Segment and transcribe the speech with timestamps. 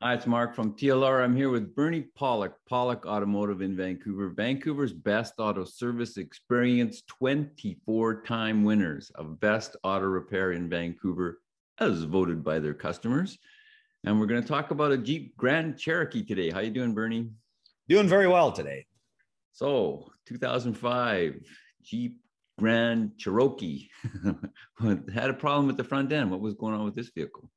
[0.00, 1.24] Hi, it's Mark from TLR.
[1.24, 8.22] I'm here with Bernie Pawlik, Pawlik Automotive in Vancouver, Vancouver's best auto service experience, 24
[8.22, 11.40] time winners of best auto repair in Vancouver,
[11.80, 13.38] as voted by their customers.
[14.04, 16.50] And we're going to talk about a Jeep Grand Cherokee today.
[16.50, 17.30] How you doing, Bernie?
[17.88, 18.86] Doing very well today.
[19.50, 21.40] So, 2005
[21.82, 22.20] Jeep
[22.56, 23.88] Grand Cherokee
[25.12, 26.30] had a problem with the front end.
[26.30, 27.50] What was going on with this vehicle?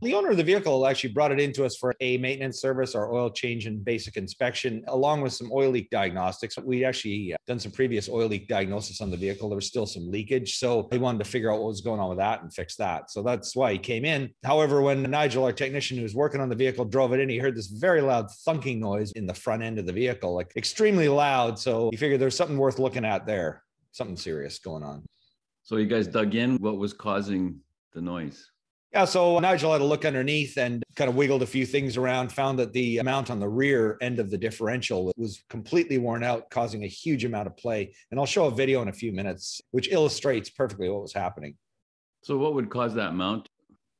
[0.00, 3.12] The owner of the vehicle actually brought it into us for a maintenance service or
[3.12, 6.58] oil change and basic inspection, along with some oil leak diagnostics.
[6.58, 9.48] We actually uh, done some previous oil leak diagnosis on the vehicle.
[9.48, 10.58] There was still some leakage.
[10.58, 13.10] So he wanted to figure out what was going on with that and fix that.
[13.10, 14.30] So that's why he came in.
[14.44, 17.38] However, when Nigel, our technician who was working on the vehicle, drove it in, he
[17.38, 21.08] heard this very loud thunking noise in the front end of the vehicle, like extremely
[21.08, 21.58] loud.
[21.58, 23.62] So he figured there's something worth looking at there,
[23.92, 25.04] something serious going on.
[25.62, 26.56] So you guys dug in.
[26.56, 27.60] What was causing
[27.92, 28.51] the noise?
[28.92, 32.30] Yeah, so Nigel had a look underneath and kind of wiggled a few things around,
[32.30, 36.50] found that the mount on the rear end of the differential was completely worn out,
[36.50, 37.94] causing a huge amount of play.
[38.10, 41.56] And I'll show a video in a few minutes, which illustrates perfectly what was happening.
[42.22, 43.48] So, what would cause that mount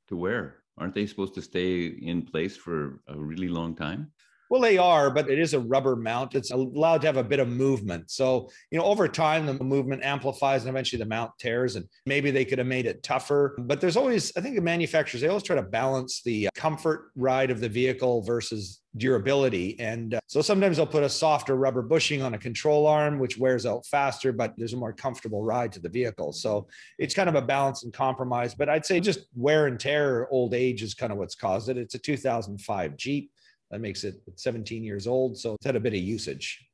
[0.08, 0.58] to wear?
[0.76, 4.12] Aren't they supposed to stay in place for a really long time?
[4.52, 6.34] Well, they are, but it is a rubber mount.
[6.34, 8.10] It's allowed to have a bit of movement.
[8.10, 11.76] So, you know, over time, the movement amplifies and eventually the mount tears.
[11.76, 13.56] And maybe they could have made it tougher.
[13.60, 17.50] But there's always, I think the manufacturers, they always try to balance the comfort ride
[17.50, 19.80] of the vehicle versus durability.
[19.80, 23.38] And uh, so sometimes they'll put a softer rubber bushing on a control arm, which
[23.38, 26.32] wears out faster, but there's a more comfortable ride to the vehicle.
[26.32, 26.66] So
[26.98, 28.54] it's kind of a balance and compromise.
[28.54, 31.78] But I'd say just wear and tear, old age is kind of what's caused it.
[31.78, 33.31] It's a 2005 Jeep.
[33.72, 35.38] That makes it 17 years old.
[35.38, 36.64] So it's had a bit of usage.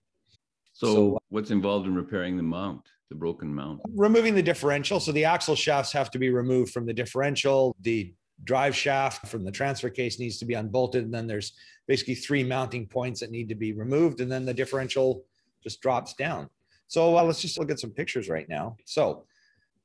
[0.73, 3.81] So, so what's involved in repairing the mount, the broken mount?
[3.95, 4.99] Removing the differential.
[4.99, 7.75] So the axle shafts have to be removed from the differential.
[7.83, 11.05] The drive shaft from the transfer case needs to be unbolted.
[11.05, 11.53] And then there's
[11.87, 14.21] basically three mounting points that need to be removed.
[14.21, 15.25] And then the differential
[15.63, 16.51] just drops down.
[16.89, 18.77] So uh, let's just look at some pictures right now.
[18.85, 19.25] So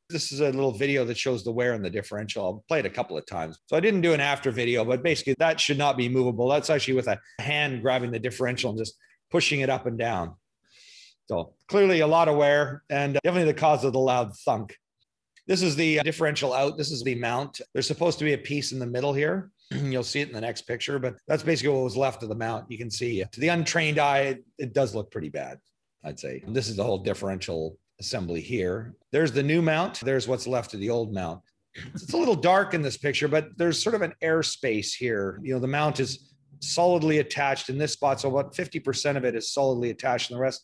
[0.09, 2.43] this is a little video that shows the wear and the differential.
[2.43, 3.59] I'll play it a couple of times.
[3.67, 6.47] So I didn't do an after video, but basically that should not be movable.
[6.47, 8.95] That's actually with a hand grabbing the differential and just
[9.31, 10.35] pushing it up and down.
[11.27, 14.77] So clearly a lot of wear and definitely the cause of the loud thunk.
[15.47, 16.77] This is the uh, differential out.
[16.77, 17.59] This is the mount.
[17.73, 19.51] There's supposed to be a piece in the middle here.
[19.71, 22.35] You'll see it in the next picture, but that's basically what was left of the
[22.35, 22.69] mount.
[22.69, 25.59] You can see uh, to the untrained eye, it does look pretty bad,
[26.03, 26.43] I'd say.
[26.47, 28.95] This is the whole differential assembly here.
[29.11, 29.99] There's the new mount.
[30.01, 31.41] There's what's left of the old mount.
[31.93, 35.39] It's a little dark in this picture, but there's sort of an airspace here.
[35.41, 38.21] You know, the mount is solidly attached in this spot.
[38.21, 40.63] So about 50% of it is solidly attached and the rest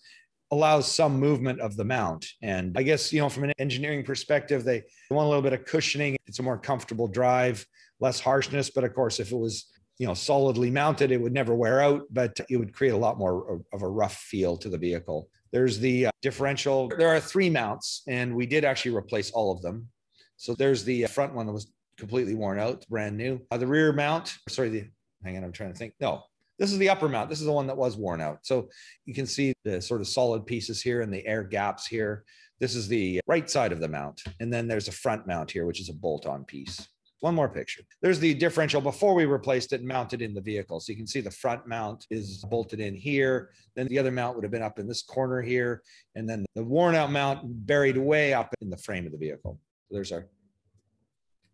[0.52, 2.26] allows some movement of the mount.
[2.42, 5.66] And I guess, you know, from an engineering perspective, they want a little bit of
[5.66, 6.18] cushioning.
[6.26, 7.66] It's a more comfortable drive,
[8.00, 8.70] less harshness.
[8.70, 9.66] But of course, if it was,
[10.00, 13.18] you know, solidly mounted, it would never wear out, but it would create a lot
[13.18, 15.30] more of a rough feel to the vehicle.
[15.52, 16.88] There's the uh, differential.
[16.88, 19.90] There are three mounts, and we did actually replace all of them.
[20.38, 23.42] So there's the uh, front one that was completely worn out, brand new.
[23.52, 24.88] Uh, the rear mount, sorry, the
[25.24, 25.94] hang on, I'm trying to think.
[26.00, 26.24] No,
[26.58, 27.30] this is the upper mount.
[27.30, 28.40] This is the one that was worn out.
[28.44, 28.70] So
[29.06, 32.24] you can see the sort of solid pieces here and the air gaps here.
[32.60, 34.22] This is the right side of the mount.
[34.40, 36.88] And then there's a front mount here, which is a bolt on piece.
[37.22, 37.82] One more picture.
[38.02, 40.80] There's the differential before we replaced it mounted in the vehicle.
[40.80, 43.50] So you can see the front mount is bolted in here.
[43.76, 45.84] Then the other mount would have been up in this corner here.
[46.16, 49.60] And then the worn out mount buried way up in the frame of the vehicle.
[49.90, 50.28] So there's our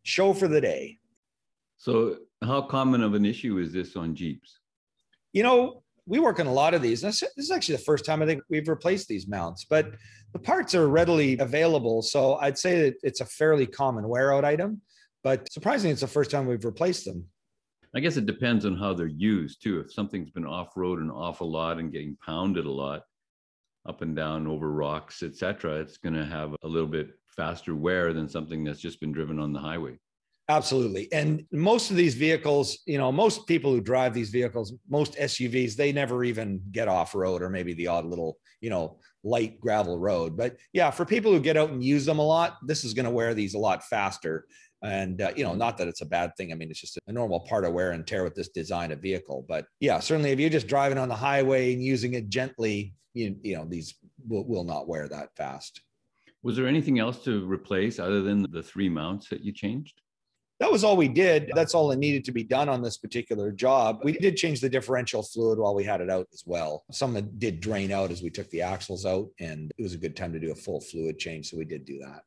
[0.03, 0.99] show for the day.
[1.77, 4.59] So how common of an issue is this on Jeeps?
[5.33, 7.01] You know, we work on a lot of these.
[7.01, 9.93] This is actually the first time I think we've replaced these mounts, but
[10.33, 12.03] the parts are readily available.
[12.03, 14.81] So I'd say that it's a fairly common wear out item.
[15.25, 17.25] But surprisingly, it's the first time we've replaced them.
[17.95, 19.79] I guess it depends on how they're used too.
[19.79, 23.01] If something's been off road an awful lot and getting pounded a lot,
[23.87, 28.13] up and down over rocks, etc., it's going to have a little bit faster wear
[28.13, 29.97] than something that's just been driven on the highway.
[30.47, 31.11] Absolutely.
[31.11, 35.75] And most of these vehicles, you know, most people who drive these vehicles, most SUVs,
[35.75, 39.97] they never even get off road or maybe the odd little, you know, light gravel
[39.97, 40.37] road.
[40.37, 43.05] But yeah, for people who get out and use them a lot, this is going
[43.05, 44.45] to wear these a lot faster.
[44.83, 46.51] And, uh, you know, not that it's a bad thing.
[46.51, 49.01] I mean, it's just a normal part of wear and tear with this design of
[49.01, 49.45] vehicle.
[49.47, 53.35] But yeah, certainly if you're just driving on the highway and using it gently, you,
[53.41, 53.95] you know, these
[54.27, 55.81] will, will not wear that fast.
[56.43, 60.01] Was there anything else to replace other than the three mounts that you changed?
[60.59, 61.51] That was all we did.
[61.53, 63.99] That's all that needed to be done on this particular job.
[64.03, 66.85] We did change the differential fluid while we had it out as well.
[66.91, 70.15] Some did drain out as we took the axles out, and it was a good
[70.15, 71.49] time to do a full fluid change.
[71.49, 72.21] So we did do that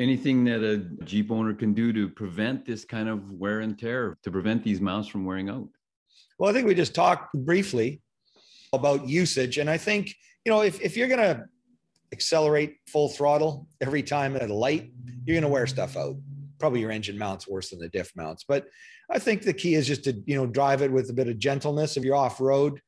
[0.00, 4.16] anything that a Jeep owner can do to prevent this kind of wear and tear,
[4.22, 5.68] to prevent these mounts from wearing out?
[6.38, 8.00] Well, I think we just talked briefly
[8.72, 9.58] about usage.
[9.58, 10.14] And I think,
[10.44, 11.44] you know, if, if you're going to
[12.12, 14.90] accelerate full throttle every time at a light,
[15.24, 16.16] you're going to wear stuff out.
[16.58, 18.44] Probably your engine mounts worse than the diff mounts.
[18.46, 18.66] But
[19.10, 21.38] I think the key is just to, you know, drive it with a bit of
[21.38, 21.96] gentleness.
[21.96, 22.80] If you're off road,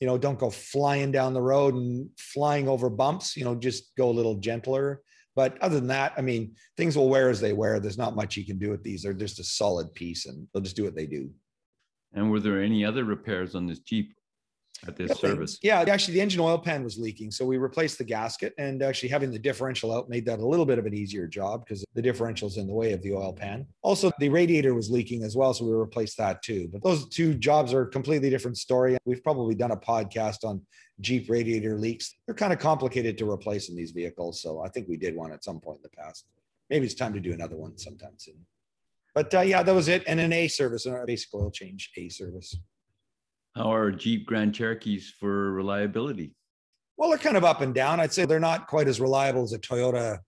[0.00, 3.94] you know, don't go flying down the road and flying over bumps, you know, just
[3.96, 5.00] go a little gentler.
[5.36, 7.80] But other than that, I mean, things will wear as they wear.
[7.80, 9.02] There's not much you can do with these.
[9.02, 11.30] They're just a solid piece and they'll just do what they do.
[12.12, 14.14] And were there any other repairs on this Jeep?
[14.86, 15.58] At this service.
[15.62, 19.08] Yeah, actually, the engine oil pan was leaking, so we replaced the gasket, and actually
[19.08, 22.02] having the differential out made that a little bit of an easier job because the
[22.02, 23.66] differential's in the way of the oil pan.
[23.82, 26.68] Also, the radiator was leaking as well, so we replaced that too.
[26.72, 28.96] But those two jobs are a completely different story.
[29.04, 30.62] We've probably done a podcast on
[31.00, 32.14] Jeep radiator leaks.
[32.26, 35.32] They're kind of complicated to replace in these vehicles, so I think we did one
[35.32, 36.26] at some point in the past.
[36.70, 38.46] Maybe it's time to do another one sometime soon.
[39.14, 40.02] But uh, yeah, that was it.
[40.06, 42.56] And an A service, a basic oil change A service.
[43.54, 46.32] How are Jeep Grand Cherokees for reliability?
[46.96, 48.00] Well, they're kind of up and down.
[48.00, 50.18] I'd say they're not quite as reliable as a Toyota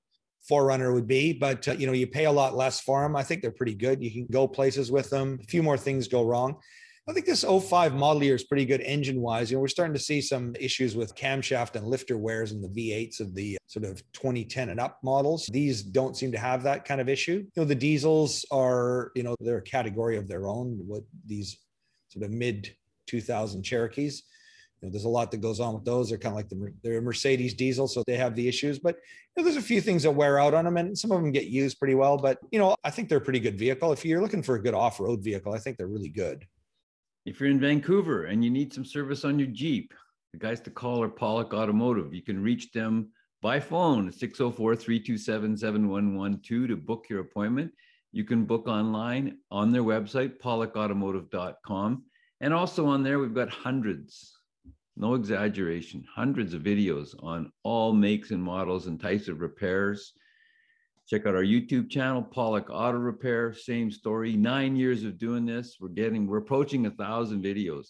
[0.50, 3.16] 4Runner would be, but uh, you know, you pay a lot less for them.
[3.16, 4.02] I think they're pretty good.
[4.02, 5.38] You can go places with them.
[5.42, 6.56] A few more things go wrong.
[7.08, 9.50] I think this 05 model year is pretty good engine wise.
[9.50, 12.68] You know, we're starting to see some issues with camshaft and lifter wears in the
[12.68, 15.46] V8s of the sort of 2010 and up models.
[15.52, 17.44] These don't seem to have that kind of issue.
[17.54, 20.80] You know, the diesels are, you know, they're a category of their own.
[20.84, 21.58] What these
[22.08, 22.74] sort of mid
[23.06, 24.22] 2000 Cherokees.
[24.80, 26.08] You know, there's a lot that goes on with those.
[26.08, 28.78] They're kind of like the they're Mercedes diesel, so they have the issues.
[28.78, 31.22] But you know, there's a few things that wear out on them, and some of
[31.22, 32.18] them get used pretty well.
[32.18, 33.92] But you know, I think they're a pretty good vehicle.
[33.92, 36.46] If you're looking for a good off-road vehicle, I think they're really good.
[37.24, 39.94] If you're in Vancouver and you need some service on your Jeep,
[40.32, 42.14] the guys to call are Pawlik Automotive.
[42.14, 43.08] You can reach them
[43.42, 47.72] by phone 604-327-7112 to book your appointment.
[48.12, 52.04] You can book online on their website, pawlikautomotive.com.
[52.40, 54.38] And also on there, we've got hundreds,
[54.96, 60.12] no exaggeration, hundreds of videos on all makes and models and types of repairs.
[61.08, 64.36] Check out our YouTube channel, Pawlik Auto Repair, same story.
[64.36, 65.76] Nine years of doing this.
[65.80, 67.88] We're getting, we're approaching a thousand videos.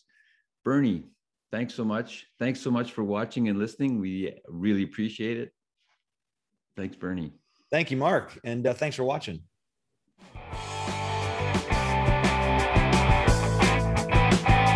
[0.64, 1.04] Bernie,
[1.50, 2.26] thanks so much.
[2.38, 4.00] Thanks so much for watching and listening.
[4.00, 5.52] We really appreciate it.
[6.76, 7.32] Thanks, Bernie.
[7.70, 8.38] Thank you, Mark.
[8.44, 9.42] And uh, thanks for watching.